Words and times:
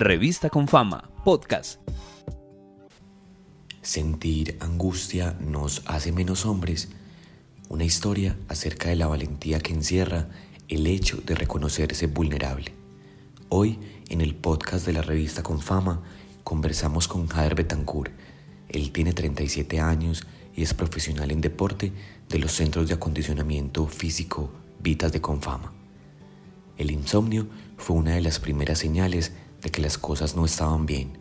Revista 0.00 0.48
con 0.48 0.68
Fama, 0.68 1.10
podcast. 1.24 1.80
Sentir 3.82 4.56
angustia 4.60 5.36
nos 5.40 5.82
hace 5.86 6.12
menos 6.12 6.46
hombres. 6.46 6.88
Una 7.68 7.82
historia 7.82 8.36
acerca 8.46 8.90
de 8.90 8.94
la 8.94 9.08
valentía 9.08 9.58
que 9.58 9.72
encierra 9.72 10.28
el 10.68 10.86
hecho 10.86 11.16
de 11.26 11.34
reconocerse 11.34 12.06
vulnerable. 12.06 12.72
Hoy, 13.48 13.80
en 14.08 14.20
el 14.20 14.36
podcast 14.36 14.86
de 14.86 14.92
la 14.92 15.02
revista 15.02 15.42
Con 15.42 15.60
Fama, 15.60 16.00
conversamos 16.44 17.08
con 17.08 17.26
Jader 17.26 17.56
Betancourt. 17.56 18.12
Él 18.68 18.92
tiene 18.92 19.12
37 19.14 19.80
años 19.80 20.28
y 20.54 20.62
es 20.62 20.74
profesional 20.74 21.32
en 21.32 21.40
deporte 21.40 21.90
de 22.28 22.38
los 22.38 22.52
centros 22.52 22.86
de 22.86 22.94
acondicionamiento 22.94 23.88
físico 23.88 24.52
Vitas 24.78 25.10
de 25.10 25.20
Confama. 25.20 25.72
El 26.76 26.92
insomnio 26.92 27.48
fue 27.76 27.96
una 27.96 28.12
de 28.12 28.20
las 28.20 28.38
primeras 28.38 28.78
señales 28.78 29.32
de 29.60 29.70
que 29.70 29.82
las 29.82 29.98
cosas 29.98 30.36
no 30.36 30.44
estaban 30.44 30.86
bien. 30.86 31.18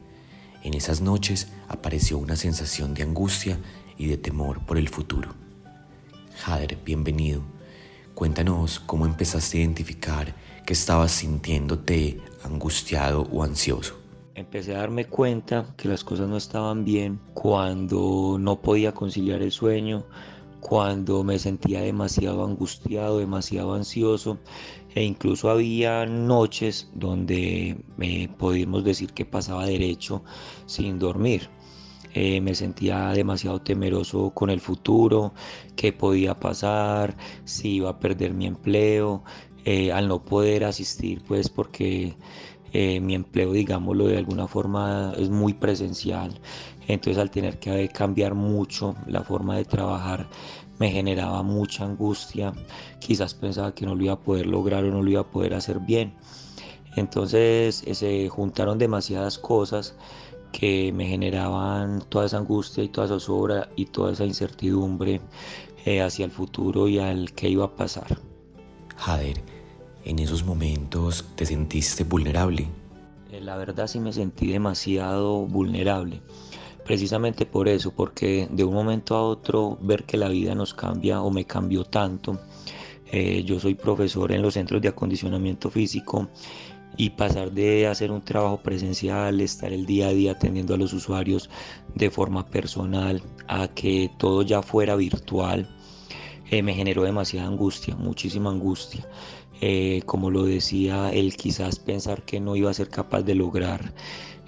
En 0.64 0.74
esas 0.74 1.02
noches 1.02 1.52
apareció 1.68 2.18
una 2.18 2.36
sensación 2.36 2.94
de 2.94 3.04
angustia 3.04 3.60
y 3.98 4.08
de 4.08 4.18
temor 4.18 4.66
por 4.66 4.78
el 4.78 4.90
futuro. 4.90 5.30
Jader, 6.38 6.78
bienvenido. 6.84 7.42
Cuéntanos 8.14 8.80
cómo 8.80 9.06
empezaste 9.06 9.58
a 9.58 9.62
identificar 9.62 10.36
que 10.66 10.74
estabas 10.74 11.12
sintiéndote 11.12 12.22
angustiado 12.44 13.28
o 13.32 13.44
ansioso. 13.44 14.00
Empecé 14.36 14.76
a 14.76 14.80
darme 14.80 15.06
cuenta 15.06 15.74
que 15.78 15.88
las 15.88 16.04
cosas 16.04 16.28
no 16.28 16.38
estaban 16.38 16.86
bien 16.86 17.20
cuando 17.34 18.38
no 18.40 18.62
podía 18.62 18.94
conciliar 18.94 19.42
el 19.42 19.52
sueño, 19.52 20.06
cuando 20.60 21.24
me 21.24 21.40
sentía 21.40 21.82
demasiado 21.82 22.46
angustiado, 22.46 23.20
demasiado 23.20 23.74
ansioso 23.74 24.38
e 24.96 25.04
incluso 25.04 25.50
había 25.50 26.06
noches 26.06 26.90
donde 26.94 27.78
me 27.98 28.30
podíamos 28.38 28.84
decir 28.84 29.14
que 29.14 29.26
pasaba 29.26 29.66
derecho 29.66 30.24
sin 30.66 31.00
dormir. 31.00 31.50
Eh, 32.14 32.42
me 32.42 32.56
sentía 32.56 33.10
demasiado 33.10 33.62
temeroso 33.62 34.32
con 34.32 34.50
el 34.50 34.60
futuro, 34.60 35.34
qué 35.76 35.94
podía 35.94 36.40
pasar, 36.40 37.16
si 37.46 37.76
iba 37.76 37.92
a 37.92 38.00
perder 38.00 38.34
mi 38.34 38.48
empleo, 38.48 39.24
eh, 39.66 39.92
al 39.92 40.08
no 40.08 40.24
poder 40.24 40.64
asistir 40.64 41.22
pues 41.28 41.50
porque 41.50 42.16
eh, 42.74 43.00
mi 43.00 43.16
empleo, 43.16 43.52
digámoslo 43.52 44.08
de 44.08 44.18
alguna 44.18 44.48
forma, 44.48 45.14
es 45.18 45.30
muy 45.30 45.54
presencial. 45.54 46.40
Entonces 46.88 47.22
al 47.22 47.32
tener 47.32 47.60
que 47.60 47.90
cambiar 47.90 48.34
mucho 48.34 48.96
la 49.08 49.24
forma 49.24 49.58
de 49.58 49.66
trabajar, 49.66 50.28
me 50.80 50.92
generaba 50.92 51.44
mucha 51.44 51.86
angustia. 51.86 52.54
Quizás 53.00 53.34
pensaba 53.34 53.74
que 53.74 53.86
no 53.86 53.96
lo 53.96 54.04
iba 54.04 54.14
a 54.14 54.20
poder 54.20 54.46
lograr 54.46 54.84
o 54.84 54.92
no 54.92 55.02
lo 55.02 55.10
iba 55.10 55.22
a 55.22 55.32
poder 55.32 55.54
hacer 55.54 55.80
bien. 55.80 56.14
Entonces 56.96 57.84
eh, 57.86 57.96
se 57.96 58.30
juntaron 58.30 58.78
demasiadas 58.78 59.38
cosas 59.38 59.96
que 60.52 60.92
me 60.94 61.06
generaban 61.06 62.02
toda 62.10 62.26
esa 62.26 62.38
angustia 62.38 62.84
y 62.84 62.90
toda 62.90 63.06
esa 63.06 63.16
zozobra 63.16 63.70
y 63.76 63.86
toda 63.86 64.14
esa 64.14 64.26
incertidumbre 64.26 65.22
eh, 65.86 66.02
hacia 66.02 66.26
el 66.26 66.32
futuro 66.32 66.88
y 66.88 67.00
al 67.00 67.34
que 67.34 67.50
iba 67.50 67.66
a 67.66 67.76
pasar. 67.76 68.18
Jader, 68.96 69.42
en 70.08 70.20
esos 70.20 70.46
momentos 70.46 71.26
te 71.36 71.46
sentiste 71.46 72.06
vulnerable? 72.06 72.68
Eh, 73.30 73.42
la 73.42 73.58
verdad 73.58 73.88
sí 73.88 74.00
me 74.00 74.14
sentí 74.14 74.48
demasiado 74.48 75.46
vulnerable. 75.46 76.22
Precisamente 76.86 77.46
por 77.46 77.68
eso, 77.68 77.92
porque 77.92 78.48
de 78.50 78.64
un 78.64 78.74
momento 78.74 79.16
a 79.16 79.22
otro 79.22 79.78
ver 79.82 80.06
que 80.06 80.16
la 80.16 80.30
vida 80.30 80.56
nos 80.56 80.74
cambia 80.74 81.22
o 81.22 81.30
me 81.30 81.44
cambió 81.44 81.84
tanto. 81.84 82.40
Eh, 83.12 83.44
yo 83.44 83.60
soy 83.60 83.76
profesor 83.76 84.32
en 84.32 84.42
los 84.42 84.54
centros 84.54 84.82
de 84.82 84.88
acondicionamiento 84.88 85.70
físico 85.70 86.30
y 86.96 87.10
pasar 87.10 87.52
de 87.52 87.88
hacer 87.88 88.10
un 88.10 88.22
trabajo 88.22 88.62
presencial, 88.62 89.42
estar 89.42 89.74
el 89.74 89.86
día 89.86 90.08
a 90.08 90.14
día 90.14 90.32
atendiendo 90.32 90.74
a 90.74 90.78
los 90.78 90.94
usuarios 90.94 91.50
de 91.96 92.10
forma 92.10 92.48
personal, 92.48 93.22
a 93.50 93.68
que 93.68 94.10
todo 94.18 94.42
ya 94.42 94.62
fuera 94.62 94.96
virtual, 94.96 95.68
eh, 96.50 96.64
me 96.64 96.74
generó 96.74 97.04
demasiada 97.04 97.48
angustia, 97.48 97.96
muchísima 97.96 98.50
angustia. 98.50 99.06
Eh, 99.62 100.02
como 100.06 100.30
lo 100.30 100.44
decía, 100.44 101.12
el 101.12 101.36
quizás 101.36 101.80
pensar 101.80 102.24
que 102.24 102.40
no 102.40 102.56
iba 102.56 102.70
a 102.70 102.74
ser 102.74 102.90
capaz 102.90 103.24
de 103.24 103.36
lograr 103.36 103.94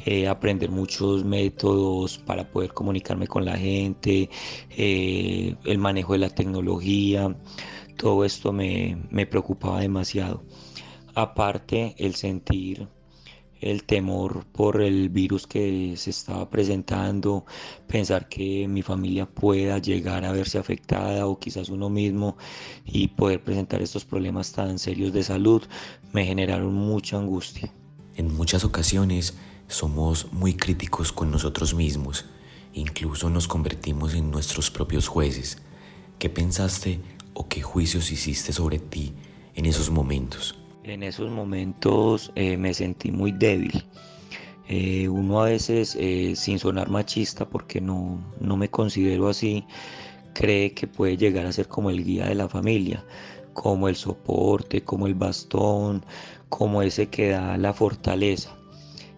eh, 0.05 0.27
aprender 0.27 0.69
muchos 0.71 1.25
métodos 1.25 2.17
para 2.19 2.49
poder 2.49 2.73
comunicarme 2.73 3.27
con 3.27 3.43
la 3.45 3.57
gente, 3.57 4.29
eh, 4.69 5.55
el 5.65 5.77
manejo 5.77 6.13
de 6.13 6.19
la 6.19 6.29
tecnología, 6.29 7.35
todo 7.97 8.23
esto 8.23 8.53
me, 8.53 8.97
me 9.11 9.25
preocupaba 9.25 9.81
demasiado. 9.81 10.43
Aparte, 11.15 11.95
el 11.97 12.15
sentir 12.15 12.87
el 13.61 13.83
temor 13.83 14.45
por 14.45 14.81
el 14.81 15.09
virus 15.09 15.47
que 15.47 15.93
se 15.97 16.09
estaba 16.09 16.49
presentando, 16.49 17.45
pensar 17.87 18.29
que 18.29 18.67
mi 18.67 18.81
familia 18.81 19.25
pueda 19.25 19.79
llegar 19.79 20.25
a 20.25 20.31
verse 20.31 20.57
afectada 20.57 21.25
o 21.25 21.39
quizás 21.39 21.69
uno 21.69 21.89
mismo 21.89 22.37
y 22.85 23.09
poder 23.09 23.43
presentar 23.43 23.81
estos 23.81 24.05
problemas 24.05 24.51
tan 24.51 24.79
serios 24.79 25.13
de 25.13 25.23
salud 25.23 25.63
me 26.13 26.25
generaron 26.25 26.73
mucha 26.73 27.17
angustia. 27.17 27.71
En 28.15 28.33
muchas 28.35 28.63
ocasiones 28.63 29.35
somos 29.67 30.31
muy 30.33 30.55
críticos 30.55 31.11
con 31.11 31.31
nosotros 31.31 31.73
mismos, 31.73 32.25
incluso 32.73 33.29
nos 33.29 33.47
convertimos 33.47 34.13
en 34.13 34.31
nuestros 34.31 34.71
propios 34.71 35.07
jueces. 35.07 35.61
¿Qué 36.17 36.29
pensaste 36.29 36.99
o 37.33 37.47
qué 37.47 37.61
juicios 37.61 38.11
hiciste 38.11 38.51
sobre 38.51 38.79
ti 38.79 39.13
en 39.55 39.65
esos 39.65 39.89
momentos? 39.89 40.58
En 40.89 41.03
esos 41.03 41.29
momentos 41.29 42.31
eh, 42.33 42.57
me 42.57 42.73
sentí 42.73 43.11
muy 43.11 43.31
débil. 43.31 43.85
Eh, 44.67 45.07
uno 45.07 45.41
a 45.41 45.45
veces, 45.45 45.95
eh, 45.99 46.33
sin 46.35 46.57
sonar 46.57 46.89
machista, 46.89 47.47
porque 47.47 47.79
no, 47.79 48.19
no 48.39 48.57
me 48.57 48.69
considero 48.69 49.29
así, 49.29 49.63
cree 50.33 50.73
que 50.73 50.87
puede 50.87 51.15
llegar 51.15 51.45
a 51.45 51.51
ser 51.51 51.67
como 51.67 51.91
el 51.91 52.03
guía 52.03 52.25
de 52.25 52.33
la 52.33 52.49
familia, 52.49 53.05
como 53.53 53.87
el 53.87 53.95
soporte, 53.95 54.81
como 54.81 55.05
el 55.05 55.13
bastón, 55.13 56.03
como 56.49 56.81
ese 56.81 57.07
que 57.07 57.29
da 57.29 57.55
la 57.57 57.71
fortaleza. 57.71 58.57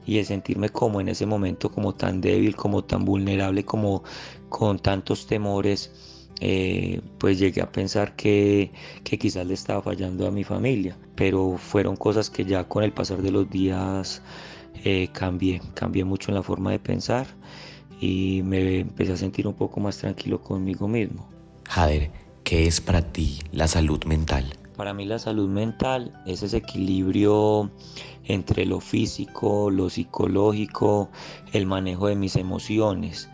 Y 0.05 0.17
el 0.17 0.25
sentirme 0.25 0.67
como 0.67 0.99
en 0.99 1.07
ese 1.07 1.25
momento 1.25 1.71
como 1.71 1.95
tan 1.95 2.19
débil, 2.19 2.53
como 2.53 2.83
tan 2.83 3.05
vulnerable, 3.05 3.63
como 3.63 4.03
con 4.49 4.77
tantos 4.77 5.25
temores, 5.25 6.10
eh, 6.43 7.01
pues 7.19 7.37
llegué 7.37 7.61
a 7.61 7.71
pensar 7.71 8.15
que, 8.15 8.71
quizás 9.03 9.45
le 9.45 9.53
estaba 9.53 9.83
fallando 9.83 10.27
a 10.27 10.31
mi 10.31 10.43
familia, 10.43 10.97
pero 11.15 11.55
fueron 11.57 11.95
cosas 11.95 12.31
que 12.31 12.43
ya 12.43 12.63
con 12.63 12.83
el 12.83 12.91
pasar 12.91 13.21
de 13.21 13.29
los 13.29 13.47
días 13.47 14.23
eh, 14.83 15.07
cambié, 15.13 15.61
cambié 15.75 16.03
mucho 16.03 16.31
en 16.31 16.35
la 16.35 16.43
forma 16.43 16.71
de 16.71 16.79
pensar 16.79 17.27
y 17.99 18.41
me 18.43 18.79
empecé 18.79 19.13
a 19.13 19.17
sentir 19.17 19.47
un 19.47 19.53
poco 19.53 19.79
más 19.79 19.99
tranquilo 19.99 20.41
conmigo 20.41 20.87
mismo. 20.87 21.29
Jader, 21.69 22.09
¿qué 22.43 22.65
es 22.65 22.81
para 22.81 23.03
ti 23.03 23.39
la 23.51 23.67
salud 23.67 24.03
mental? 24.05 24.51
Para 24.75 24.95
mí 24.95 25.05
la 25.05 25.19
salud 25.19 25.47
mental 25.47 26.11
es 26.25 26.41
ese 26.41 26.57
equilibrio 26.57 27.69
entre 28.25 28.65
lo 28.65 28.79
físico, 28.79 29.69
lo 29.69 29.91
psicológico, 29.91 31.11
el 31.53 31.67
manejo 31.67 32.07
de 32.07 32.15
mis 32.15 32.35
emociones 32.35 33.29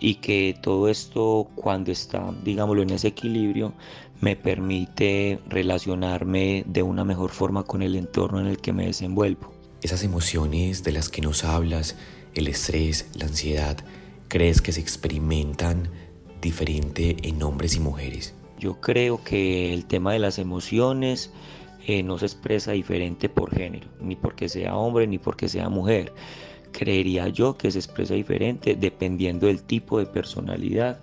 y 0.00 0.16
que 0.16 0.56
todo 0.60 0.88
esto 0.88 1.48
cuando 1.54 1.92
está, 1.92 2.34
digámoslo, 2.44 2.82
en 2.82 2.90
ese 2.90 3.08
equilibrio, 3.08 3.74
me 4.20 4.36
permite 4.36 5.38
relacionarme 5.48 6.64
de 6.66 6.82
una 6.82 7.04
mejor 7.04 7.30
forma 7.30 7.62
con 7.64 7.82
el 7.82 7.94
entorno 7.94 8.40
en 8.40 8.46
el 8.46 8.58
que 8.58 8.72
me 8.72 8.86
desenvuelvo. 8.86 9.52
Esas 9.82 10.02
emociones 10.02 10.82
de 10.82 10.92
las 10.92 11.08
que 11.08 11.22
nos 11.22 11.44
hablas, 11.44 11.96
el 12.34 12.48
estrés, 12.48 13.08
la 13.14 13.26
ansiedad, 13.26 13.76
¿crees 14.28 14.60
que 14.60 14.72
se 14.72 14.80
experimentan 14.80 15.88
diferente 16.40 17.16
en 17.22 17.42
hombres 17.42 17.76
y 17.76 17.80
mujeres? 17.80 18.34
Yo 18.58 18.80
creo 18.80 19.22
que 19.22 19.72
el 19.72 19.86
tema 19.86 20.12
de 20.12 20.18
las 20.18 20.38
emociones 20.38 21.30
eh, 21.86 22.02
no 22.02 22.18
se 22.18 22.26
expresa 22.26 22.72
diferente 22.72 23.28
por 23.28 23.54
género, 23.54 23.86
ni 24.00 24.16
porque 24.16 24.48
sea 24.48 24.76
hombre 24.76 25.06
ni 25.06 25.18
porque 25.18 25.48
sea 25.48 25.68
mujer 25.68 26.12
creería 26.72 27.28
yo 27.28 27.56
que 27.56 27.70
se 27.70 27.78
expresa 27.78 28.14
diferente 28.14 28.74
dependiendo 28.74 29.46
del 29.46 29.62
tipo 29.62 29.98
de 29.98 30.06
personalidad 30.06 31.00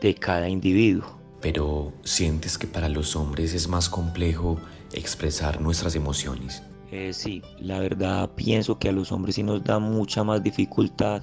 de 0.00 0.14
cada 0.14 0.48
individuo. 0.48 1.18
Pero 1.40 1.92
¿sientes 2.04 2.58
que 2.58 2.66
para 2.66 2.88
los 2.88 3.16
hombres 3.16 3.52
es 3.54 3.68
más 3.68 3.88
complejo 3.88 4.58
expresar 4.92 5.60
nuestras 5.60 5.94
emociones? 5.94 6.62
Eh, 6.90 7.12
sí, 7.12 7.42
la 7.58 7.78
verdad 7.78 8.30
pienso 8.34 8.78
que 8.78 8.90
a 8.90 8.92
los 8.92 9.12
hombres 9.12 9.36
sí 9.36 9.42
nos 9.42 9.64
da 9.64 9.78
mucha 9.78 10.24
más 10.24 10.42
dificultad 10.42 11.22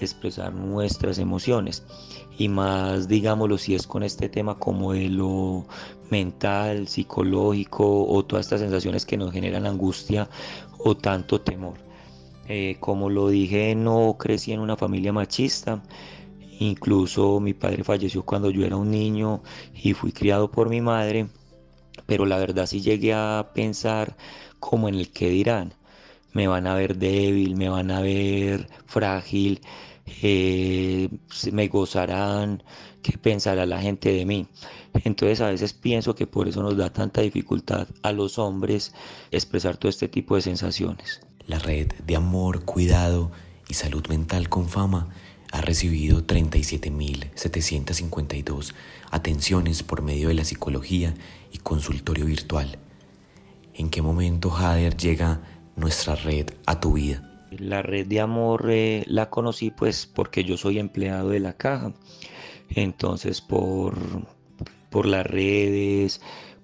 expresar 0.00 0.54
nuestras 0.54 1.18
emociones 1.18 1.82
y 2.38 2.48
más 2.48 3.08
digámoslo 3.08 3.58
si 3.58 3.74
es 3.74 3.86
con 3.86 4.02
este 4.02 4.28
tema 4.28 4.58
como 4.58 4.92
de 4.92 5.08
lo 5.08 5.66
mental, 6.10 6.88
psicológico 6.88 8.06
o 8.06 8.24
todas 8.24 8.46
estas 8.46 8.60
sensaciones 8.60 9.04
que 9.04 9.16
nos 9.16 9.32
generan 9.32 9.66
angustia 9.66 10.28
o 10.78 10.96
tanto 10.96 11.40
temor. 11.40 11.74
Eh, 12.52 12.78
como 12.80 13.10
lo 13.10 13.28
dije, 13.28 13.76
no 13.76 14.16
crecí 14.18 14.50
en 14.52 14.58
una 14.58 14.76
familia 14.76 15.12
machista. 15.12 15.84
Incluso 16.58 17.38
mi 17.38 17.54
padre 17.54 17.84
falleció 17.84 18.24
cuando 18.24 18.50
yo 18.50 18.64
era 18.66 18.76
un 18.76 18.90
niño 18.90 19.42
y 19.72 19.94
fui 19.94 20.10
criado 20.10 20.50
por 20.50 20.68
mi 20.68 20.80
madre. 20.80 21.28
Pero 22.06 22.26
la 22.26 22.38
verdad 22.38 22.66
sí 22.66 22.80
llegué 22.80 23.14
a 23.14 23.52
pensar 23.54 24.16
como 24.58 24.88
en 24.88 24.96
el 24.96 25.12
que 25.12 25.30
dirán. 25.30 25.74
me 26.32 26.48
van 26.48 26.66
a 26.66 26.74
ver 26.74 26.96
débil, 26.96 27.56
me 27.56 27.68
van 27.68 27.90
a 27.92 28.00
ver 28.00 28.68
frágil, 28.86 29.60
eh, 30.22 31.08
me 31.52 31.68
gozarán, 31.68 32.62
qué 33.02 33.18
pensará 33.18 33.66
la 33.66 33.80
gente 33.80 34.12
de 34.12 34.26
mí. 34.26 34.48
Entonces 35.04 35.40
a 35.40 35.50
veces 35.50 35.72
pienso 35.74 36.14
que 36.16 36.26
por 36.26 36.48
eso 36.48 36.62
nos 36.62 36.76
da 36.76 36.92
tanta 36.92 37.20
dificultad 37.22 37.88
a 38.02 38.12
los 38.12 38.38
hombres 38.38 38.92
expresar 39.30 39.76
todo 39.76 39.90
este 39.90 40.08
tipo 40.08 40.36
de 40.36 40.42
sensaciones. 40.42 41.20
La 41.50 41.58
red 41.58 41.92
de 42.06 42.14
amor, 42.14 42.64
cuidado 42.64 43.32
y 43.68 43.74
salud 43.74 44.06
mental 44.06 44.48
con 44.48 44.68
fama 44.68 45.08
ha 45.50 45.60
recibido 45.60 46.24
37.752 46.24 48.72
atenciones 49.10 49.82
por 49.82 50.00
medio 50.00 50.28
de 50.28 50.34
la 50.34 50.44
psicología 50.44 51.12
y 51.50 51.58
consultorio 51.58 52.26
virtual. 52.26 52.78
¿En 53.74 53.90
qué 53.90 54.00
momento, 54.00 54.50
Jader, 54.50 54.96
llega 54.96 55.40
nuestra 55.74 56.14
red 56.14 56.50
a 56.66 56.78
tu 56.78 56.92
vida? 56.92 57.48
La 57.50 57.82
red 57.82 58.06
de 58.06 58.20
amor 58.20 58.70
eh, 58.70 59.02
la 59.08 59.28
conocí 59.28 59.72
pues 59.72 60.06
porque 60.06 60.44
yo 60.44 60.56
soy 60.56 60.78
empleado 60.78 61.30
de 61.30 61.40
la 61.40 61.54
caja. 61.54 61.92
Entonces 62.68 63.40
por, 63.40 63.98
por 64.88 65.04
las 65.04 65.26
redes, 65.26 66.20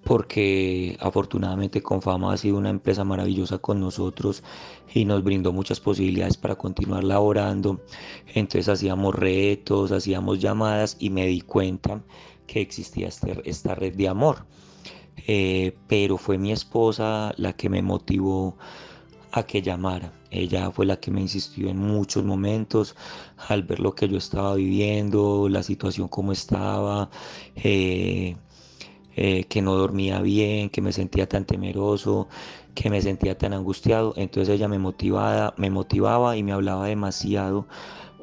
porque 0.07 0.97
afortunadamente 1.01 1.83
Confama 1.83 2.33
ha 2.33 2.37
sido 2.37 2.59
una 2.59 2.71
empresa 2.71 3.03
maravillosa 3.03 3.59
con 3.59 3.81
nosotros 3.81 4.45
y 4.95 5.05
nos 5.05 5.25
brindó 5.25 5.53
muchas 5.53 5.81
posibilidades 5.81 6.37
para 6.37 6.55
continuar 6.55 7.03
laborando. 7.03 7.81
Entonces 8.33 8.69
hacíamos 8.69 9.17
retos, 9.17 9.91
hacíamos 9.91 10.39
llamadas 10.39 10.97
y 11.01 11.11
me 11.11 11.27
di 11.27 11.41
cuenta 11.41 12.05
que 12.47 12.61
existía 12.61 13.09
este, 13.09 13.43
esta 13.51 13.75
red 13.75 13.97
de 13.97 14.07
amor. 14.07 14.47
Eh, 15.27 15.77
pero 15.89 16.19
fue 16.19 16.39
mi 16.39 16.53
esposa 16.53 17.35
la 17.37 17.55
que 17.55 17.69
me 17.69 17.83
motivó 17.83 18.57
a 19.33 19.43
que 19.43 19.61
llamara. 19.61 20.13
Ella 20.31 20.71
fue 20.71 20.87
la 20.87 21.01
que 21.01 21.11
me 21.11 21.21
insistió 21.21 21.69
en 21.69 21.79
muchos 21.79 22.25
momentos 22.25 22.95
al 23.49 23.65
ver 23.65 23.81
lo 23.81 23.97
que 23.97 24.09
yo 24.09 24.19
estaba 24.19 24.55
viviendo, 24.55 25.49
la 25.49 25.65
situación 25.65 26.07
como 26.07 26.31
estaba. 26.31 27.11
Eh, 27.57 28.37
eh, 29.17 29.45
que 29.45 29.63
no 29.63 29.75
dormía 29.75 30.21
bien, 30.21 30.69
que 30.69 30.83
me 30.83 30.93
sentía 30.93 31.27
tan 31.27 31.47
temeroso, 31.47 32.29
que 32.75 32.91
me 32.91 33.01
sentía 33.01 33.37
tan 33.39 33.55
angustiado. 33.55 34.13
Entonces 34.17 34.55
ella 34.55 34.69
me 34.69 34.79
motivaba, 34.79 35.55
me 35.57 35.71
motivaba 35.71 36.37
y 36.37 36.43
me 36.43 36.53
hablaba 36.53 36.87
demasiado 36.87 37.67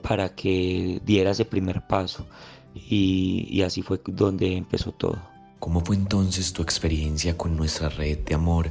para 0.04 0.36
que 0.36 1.02
diera 1.04 1.32
ese 1.32 1.46
primer 1.46 1.88
paso. 1.88 2.28
Y, 2.76 3.48
y 3.50 3.64
así 3.64 3.82
fue 3.82 4.00
donde 4.06 4.56
empezó 4.56 4.92
todo. 4.92 5.18
¿Cómo 5.60 5.82
fue 5.84 5.96
entonces 5.96 6.54
tu 6.54 6.62
experiencia 6.62 7.38
con 7.38 7.56
nuestra 7.56 7.90
red 7.90 8.20
de 8.20 8.36
amor, 8.36 8.70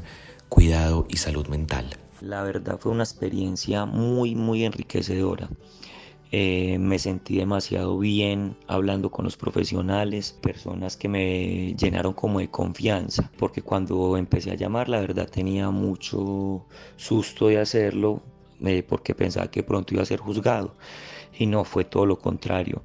cuidado 0.48 1.06
y 1.08 1.16
salud 1.16 1.48
mental? 1.48 1.86
La 2.20 2.44
verdad 2.44 2.78
fue 2.78 2.92
una 2.92 3.02
experiencia 3.02 3.84
muy, 3.84 4.36
muy 4.36 4.64
enriquecedora. 4.64 5.48
Eh, 6.34 6.78
me 6.78 6.98
sentí 6.98 7.36
demasiado 7.36 7.98
bien 7.98 8.56
hablando 8.66 9.10
con 9.10 9.26
los 9.26 9.36
profesionales, 9.36 10.32
personas 10.32 10.96
que 10.96 11.06
me 11.08 11.74
llenaron 11.74 12.14
como 12.14 12.38
de 12.40 12.48
confianza, 12.48 13.30
porque 13.38 13.60
cuando 13.60 14.16
empecé 14.16 14.50
a 14.50 14.54
llamar 14.54 14.88
la 14.88 15.00
verdad 15.00 15.28
tenía 15.28 15.68
mucho 15.70 16.64
susto 16.96 17.48
de 17.48 17.58
hacerlo, 17.60 18.22
eh, 18.64 18.82
porque 18.82 19.14
pensaba 19.14 19.50
que 19.50 19.62
pronto 19.62 19.92
iba 19.92 20.02
a 20.02 20.06
ser 20.06 20.20
juzgado 20.20 20.74
y 21.38 21.46
no 21.46 21.64
fue 21.64 21.84
todo 21.84 22.06
lo 22.06 22.18
contrario. 22.18 22.82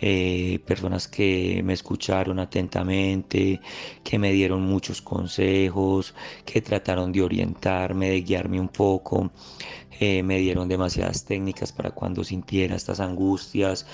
Eh, 0.00 0.60
personas 0.66 1.08
que 1.08 1.60
me 1.64 1.72
escucharon 1.72 2.38
atentamente, 2.38 3.60
que 4.04 4.18
me 4.18 4.32
dieron 4.32 4.62
muchos 4.62 5.02
consejos, 5.02 6.14
que 6.44 6.60
trataron 6.60 7.12
de 7.12 7.22
orientarme, 7.22 8.10
de 8.10 8.22
guiarme 8.22 8.60
un 8.60 8.68
poco. 8.68 9.30
Eh, 10.00 10.22
me 10.22 10.38
dieron 10.38 10.68
demasiadas 10.68 11.24
técnicas 11.24 11.72
para 11.72 11.90
cuando 11.90 12.22
sintiera 12.22 12.76
estas 12.76 13.00
angustias, 13.00 13.86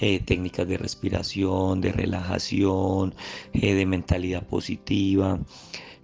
eh, 0.00 0.18
técnicas 0.20 0.66
de 0.66 0.76
respiración, 0.76 1.80
de 1.80 1.92
relajación, 1.92 3.14
de 3.52 3.86
mentalidad 3.86 4.44
positiva. 4.44 5.38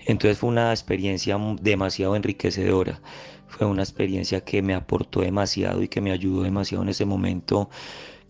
Entonces 0.06 0.38
fue 0.38 0.50
una 0.50 0.70
experiencia 0.70 1.37
demasiado 1.61 2.16
enriquecedora. 2.16 3.00
Fue 3.49 3.67
una 3.67 3.83
experiencia 3.83 4.43
que 4.43 4.62
me 4.62 4.75
aportó 4.75 5.21
demasiado 5.21 5.83
y 5.83 5.89
que 5.89 6.00
me 6.00 6.12
ayudó 6.12 6.43
demasiado 6.43 6.83
en 6.85 6.91
ese 6.91 7.05
momento 7.05 7.69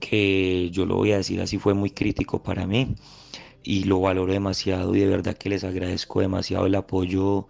que 0.01 0.71
yo 0.71 0.87
lo 0.87 0.97
voy 0.97 1.13
a 1.13 1.17
decir 1.19 1.41
así 1.41 1.59
fue 1.59 1.75
muy 1.75 1.91
crítico 1.91 2.43
para 2.43 2.67
mí 2.67 2.95
y 3.63 3.85
lo 3.85 4.01
valoro 4.01 4.33
demasiado 4.33 4.95
y 4.95 5.01
de 5.01 5.07
verdad 5.07 5.37
que 5.37 5.49
les 5.49 5.65
agradezco 5.65 6.21
demasiado 6.21 6.67
el 6.67 6.75
apoyo 6.75 7.49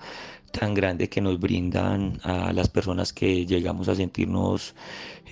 tan 0.50 0.74
grande 0.74 1.08
que 1.08 1.20
nos 1.20 1.38
brindan 1.38 2.18
a 2.22 2.52
las 2.52 2.68
personas 2.68 3.12
que 3.12 3.46
llegamos 3.46 3.88
a 3.88 3.94
sentirnos 3.94 4.74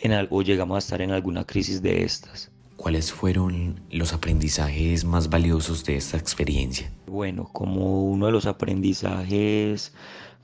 en 0.03 0.13
algo 0.13 0.37
o 0.37 0.43
llegamos 0.43 0.77
a 0.77 0.79
estar 0.79 1.03
en 1.03 1.11
alguna 1.11 1.45
crisis 1.45 1.83
de 1.83 2.05
estas. 2.05 2.51
¿Cuáles 2.77 3.11
fueron 3.11 3.81
los 3.91 4.13
aprendizajes 4.13 5.05
más 5.05 5.31
valiosos 5.31 5.85
de 5.85 5.97
esta 5.97 6.19
experiencia? 6.19 6.93
Bueno, 7.07 7.49
como 7.51 8.05
uno 8.05 8.27
de 8.27 8.33
los 8.33 8.45
aprendizajes 8.45 9.95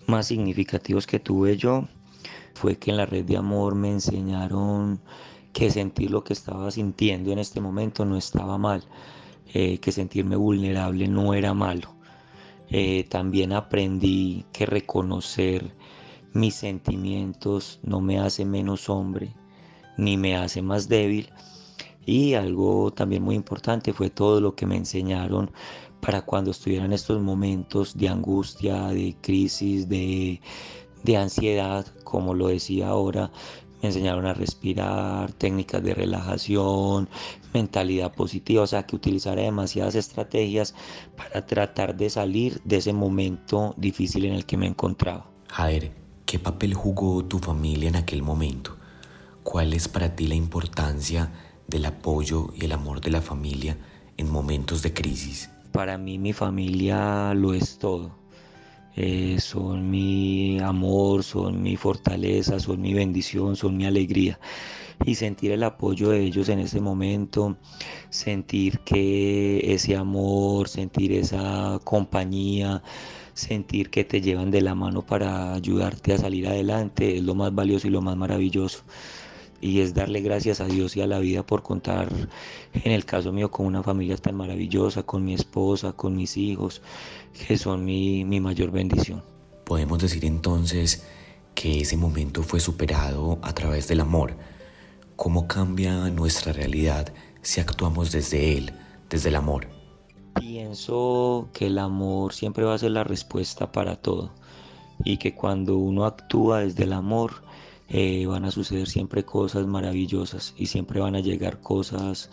más 0.06 0.26
significativos 0.26 1.06
que 1.06 1.20
tuve 1.20 1.56
yo 1.56 1.88
fue 2.54 2.76
que 2.78 2.90
en 2.90 2.98
la 2.98 3.06
red 3.06 3.24
de 3.24 3.36
amor 3.36 3.74
me 3.74 3.90
enseñaron 3.90 5.00
que 5.52 5.70
sentir 5.70 6.10
lo 6.10 6.24
que 6.24 6.32
estaba 6.32 6.70
sintiendo 6.70 7.32
en 7.32 7.38
este 7.38 7.60
momento 7.60 8.04
no 8.04 8.16
estaba 8.16 8.58
mal, 8.58 8.84
eh, 9.52 9.78
que 9.78 9.92
sentirme 9.92 10.36
vulnerable 10.36 11.08
no 11.08 11.34
era 11.34 11.54
malo 11.54 11.94
eh, 12.74 13.04
también 13.04 13.52
aprendí 13.52 14.46
que 14.50 14.64
reconocer 14.64 15.74
mis 16.32 16.54
sentimientos 16.54 17.78
no 17.82 18.00
me 18.00 18.18
hace 18.18 18.46
menos 18.46 18.88
hombre 18.88 19.34
ni 19.98 20.16
me 20.16 20.36
hace 20.36 20.62
más 20.62 20.88
débil. 20.88 21.28
Y 22.06 22.34
algo 22.34 22.92
también 22.92 23.22
muy 23.22 23.34
importante 23.34 23.92
fue 23.92 24.10
todo 24.10 24.40
lo 24.40 24.54
que 24.54 24.66
me 24.66 24.76
enseñaron 24.76 25.50
para 26.00 26.22
cuando 26.22 26.50
estuviera 26.50 26.84
en 26.84 26.92
estos 26.92 27.22
momentos 27.22 27.96
de 27.96 28.08
angustia, 28.08 28.88
de 28.88 29.16
crisis, 29.20 29.88
de, 29.88 30.40
de 31.04 31.16
ansiedad, 31.16 31.86
como 32.02 32.34
lo 32.34 32.48
decía 32.48 32.88
ahora, 32.88 33.30
me 33.82 33.88
enseñaron 33.88 34.26
a 34.26 34.34
respirar, 34.34 35.32
técnicas 35.32 35.82
de 35.82 35.94
relajación, 35.94 37.08
mentalidad 37.52 38.12
positiva, 38.12 38.62
o 38.62 38.66
sea 38.66 38.84
que 38.84 38.96
utilizara 38.96 39.42
demasiadas 39.42 39.96
estrategias 39.96 40.74
para 41.16 41.44
tratar 41.46 41.96
de 41.96 42.08
salir 42.08 42.60
de 42.64 42.76
ese 42.76 42.92
momento 42.92 43.74
difícil 43.76 44.24
en 44.24 44.34
el 44.34 44.46
que 44.46 44.56
me 44.56 44.66
encontraba. 44.66 45.26
Jader, 45.48 45.92
¿qué 46.26 46.38
papel 46.38 46.74
jugó 46.74 47.24
tu 47.24 47.38
familia 47.38 47.88
en 47.88 47.96
aquel 47.96 48.22
momento? 48.22 48.76
¿Cuál 49.42 49.72
es 49.72 49.88
para 49.88 50.14
ti 50.14 50.28
la 50.28 50.36
importancia 50.36 51.32
del 51.72 51.86
apoyo 51.86 52.52
y 52.54 52.66
el 52.66 52.72
amor 52.72 53.00
de 53.00 53.10
la 53.10 53.20
familia 53.20 53.76
en 54.16 54.30
momentos 54.30 54.82
de 54.82 54.92
crisis? 54.92 55.50
Para 55.72 55.98
mí 55.98 56.18
mi 56.18 56.32
familia 56.32 57.34
lo 57.34 57.54
es 57.54 57.78
todo 57.78 58.22
eh, 58.94 59.38
son 59.40 59.90
mi 59.90 60.60
amor, 60.60 61.22
son 61.24 61.62
mi 61.62 61.76
fortaleza, 61.76 62.60
son 62.60 62.80
mi 62.82 62.92
bendición, 62.92 63.56
son 63.56 63.76
mi 63.76 63.86
alegría. 63.86 64.38
Y 65.04 65.14
sentir 65.14 65.52
el 65.52 65.62
apoyo 65.64 66.10
de 66.10 66.20
ellos 66.22 66.48
en 66.48 66.58
ese 66.60 66.80
momento, 66.80 67.56
sentir 68.10 68.80
que 68.80 69.74
ese 69.74 69.96
amor, 69.96 70.68
sentir 70.68 71.12
esa 71.12 71.80
compañía, 71.84 72.82
sentir 73.34 73.90
que 73.90 74.04
te 74.04 74.20
llevan 74.20 74.50
de 74.50 74.60
la 74.60 74.74
mano 74.74 75.02
para 75.02 75.54
ayudarte 75.54 76.12
a 76.14 76.18
salir 76.18 76.46
adelante 76.46 77.16
es 77.16 77.22
lo 77.22 77.34
más 77.34 77.54
valioso 77.54 77.88
y 77.88 77.90
lo 77.90 78.02
más 78.02 78.16
maravilloso 78.16 78.84
y 79.62 79.80
es 79.80 79.94
darle 79.94 80.20
gracias 80.20 80.60
a 80.60 80.66
Dios 80.66 80.96
y 80.96 81.02
a 81.02 81.06
la 81.06 81.20
vida 81.20 81.46
por 81.46 81.62
contar, 81.62 82.08
en 82.74 82.92
el 82.92 83.04
caso 83.04 83.32
mío, 83.32 83.50
con 83.50 83.64
una 83.64 83.82
familia 83.82 84.16
tan 84.16 84.34
maravillosa, 84.34 85.04
con 85.04 85.24
mi 85.24 85.34
esposa, 85.34 85.92
con 85.92 86.16
mis 86.16 86.36
hijos, 86.36 86.82
que 87.46 87.56
son 87.56 87.84
mi, 87.84 88.24
mi 88.24 88.40
mayor 88.40 88.72
bendición. 88.72 89.22
Podemos 89.64 90.00
decir 90.00 90.24
entonces 90.24 91.06
que 91.54 91.80
ese 91.80 91.96
momento 91.96 92.42
fue 92.42 92.58
superado 92.58 93.38
a 93.40 93.54
través 93.54 93.86
del 93.86 94.00
amor. 94.00 94.34
¿Cómo 95.14 95.46
cambia 95.46 96.10
nuestra 96.10 96.52
realidad 96.52 97.12
si 97.40 97.60
actuamos 97.60 98.10
desde 98.10 98.58
él, 98.58 98.72
desde 99.08 99.28
el 99.28 99.36
amor? 99.36 99.68
Pienso 100.34 101.50
que 101.52 101.66
el 101.66 101.78
amor 101.78 102.34
siempre 102.34 102.64
va 102.64 102.74
a 102.74 102.78
ser 102.78 102.90
la 102.90 103.04
respuesta 103.04 103.70
para 103.70 103.94
todo 103.94 104.32
y 105.04 105.18
que 105.18 105.34
cuando 105.34 105.76
uno 105.76 106.04
actúa 106.04 106.60
desde 106.60 106.82
el 106.82 106.92
amor, 106.92 107.44
eh, 107.92 108.26
van 108.26 108.44
a 108.46 108.50
suceder 108.50 108.88
siempre 108.88 109.22
cosas 109.22 109.66
maravillosas 109.66 110.54
y 110.56 110.66
siempre 110.66 111.00
van 111.00 111.14
a 111.14 111.20
llegar 111.20 111.60
cosas 111.60 112.30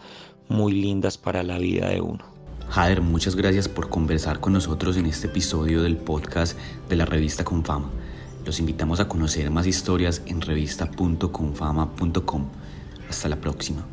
muy 0.47 0.71
lindas 0.71 1.17
para 1.17 1.43
la 1.43 1.59
vida 1.59 1.89
de 1.89 1.99
uno. 1.99 2.23
Jader, 2.69 3.01
muchas 3.01 3.35
gracias 3.35 3.67
por 3.67 3.89
conversar 3.89 4.39
con 4.39 4.53
nosotros 4.53 4.95
en 4.95 5.05
este 5.05 5.27
episodio 5.27 5.83
del 5.83 5.97
podcast 5.97 6.57
de 6.87 6.95
la 6.95 7.05
revista 7.05 7.43
Confama. 7.43 7.89
Los 8.45 8.59
invitamos 8.59 9.01
a 9.01 9.09
conocer 9.09 9.51
más 9.51 9.67
historias 9.67 10.21
en 10.27 10.39
revista.confama.com. 10.39 12.45
Hasta 13.09 13.27
la 13.27 13.35
próxima. 13.35 13.85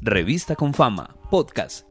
Revista 0.00 0.54
Confama, 0.54 1.16
podcast 1.30 1.84